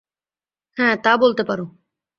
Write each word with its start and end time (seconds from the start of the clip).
হ্যাঁ, 0.77 0.95
তা 1.03 1.11
বলতে 1.17 1.43
পারো। 1.43 1.65